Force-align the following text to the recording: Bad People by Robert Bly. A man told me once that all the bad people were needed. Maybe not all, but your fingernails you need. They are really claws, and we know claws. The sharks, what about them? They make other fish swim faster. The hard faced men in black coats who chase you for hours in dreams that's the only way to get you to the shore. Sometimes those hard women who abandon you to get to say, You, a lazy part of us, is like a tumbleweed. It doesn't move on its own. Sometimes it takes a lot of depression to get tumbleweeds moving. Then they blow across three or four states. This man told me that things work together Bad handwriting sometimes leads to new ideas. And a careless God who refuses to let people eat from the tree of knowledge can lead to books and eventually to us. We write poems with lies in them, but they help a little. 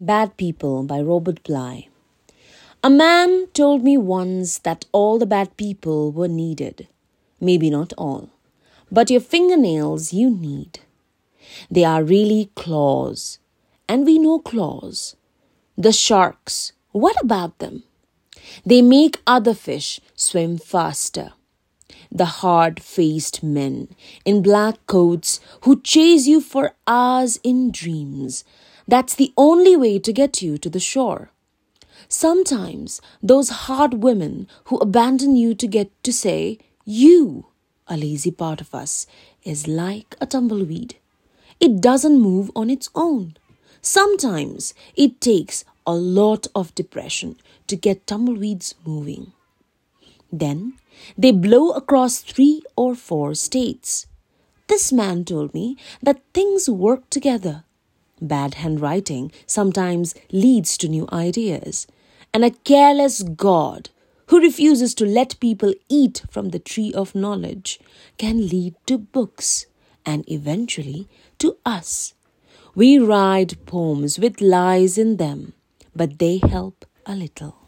Bad 0.00 0.36
People 0.36 0.82
by 0.82 1.00
Robert 1.00 1.40
Bly. 1.44 1.86
A 2.82 2.90
man 2.90 3.46
told 3.54 3.84
me 3.84 3.96
once 3.96 4.58
that 4.58 4.86
all 4.90 5.20
the 5.20 5.24
bad 5.24 5.56
people 5.56 6.10
were 6.10 6.26
needed. 6.26 6.88
Maybe 7.40 7.70
not 7.70 7.92
all, 7.96 8.28
but 8.90 9.08
your 9.08 9.20
fingernails 9.20 10.12
you 10.12 10.30
need. 10.30 10.80
They 11.70 11.84
are 11.84 12.02
really 12.02 12.50
claws, 12.56 13.38
and 13.88 14.04
we 14.04 14.18
know 14.18 14.40
claws. 14.40 15.14
The 15.78 15.92
sharks, 15.92 16.72
what 16.90 17.14
about 17.22 17.60
them? 17.60 17.84
They 18.66 18.82
make 18.82 19.22
other 19.28 19.54
fish 19.54 20.00
swim 20.16 20.58
faster. 20.58 21.34
The 22.10 22.42
hard 22.42 22.82
faced 22.82 23.44
men 23.44 23.94
in 24.24 24.42
black 24.42 24.86
coats 24.88 25.38
who 25.60 25.80
chase 25.80 26.26
you 26.26 26.40
for 26.40 26.74
hours 26.84 27.38
in 27.44 27.70
dreams 27.70 28.42
that's 28.86 29.14
the 29.14 29.32
only 29.36 29.76
way 29.76 29.98
to 29.98 30.12
get 30.12 30.42
you 30.42 30.58
to 30.58 30.68
the 30.68 30.80
shore. 30.80 31.30
Sometimes 32.08 33.00
those 33.22 33.48
hard 33.66 34.02
women 34.02 34.46
who 34.64 34.76
abandon 34.78 35.36
you 35.36 35.54
to 35.54 35.66
get 35.66 35.90
to 36.04 36.12
say, 36.12 36.58
You, 36.84 37.46
a 37.88 37.96
lazy 37.96 38.30
part 38.30 38.60
of 38.60 38.74
us, 38.74 39.06
is 39.42 39.66
like 39.66 40.16
a 40.20 40.26
tumbleweed. 40.26 40.96
It 41.60 41.80
doesn't 41.80 42.20
move 42.20 42.50
on 42.54 42.68
its 42.68 42.90
own. 42.94 43.36
Sometimes 43.80 44.74
it 44.96 45.20
takes 45.20 45.64
a 45.86 45.94
lot 45.94 46.46
of 46.54 46.74
depression 46.74 47.36
to 47.66 47.76
get 47.76 48.06
tumbleweeds 48.06 48.74
moving. 48.84 49.32
Then 50.32 50.74
they 51.16 51.32
blow 51.32 51.70
across 51.70 52.20
three 52.20 52.62
or 52.76 52.94
four 52.94 53.34
states. 53.34 54.06
This 54.66 54.92
man 54.92 55.24
told 55.24 55.52
me 55.52 55.76
that 56.02 56.22
things 56.32 56.68
work 56.68 57.08
together 57.10 57.64
Bad 58.20 58.54
handwriting 58.54 59.32
sometimes 59.46 60.14
leads 60.30 60.76
to 60.78 60.88
new 60.88 61.08
ideas. 61.12 61.86
And 62.32 62.44
a 62.44 62.50
careless 62.50 63.22
God 63.22 63.90
who 64.26 64.40
refuses 64.40 64.94
to 64.94 65.04
let 65.04 65.38
people 65.40 65.74
eat 65.88 66.22
from 66.30 66.50
the 66.50 66.58
tree 66.58 66.92
of 66.92 67.14
knowledge 67.14 67.78
can 68.18 68.48
lead 68.48 68.74
to 68.86 68.98
books 68.98 69.66
and 70.06 70.24
eventually 70.30 71.08
to 71.38 71.56
us. 71.64 72.14
We 72.74 72.98
write 72.98 73.66
poems 73.66 74.18
with 74.18 74.40
lies 74.40 74.98
in 74.98 75.16
them, 75.16 75.52
but 75.94 76.18
they 76.18 76.38
help 76.38 76.84
a 77.06 77.14
little. 77.14 77.63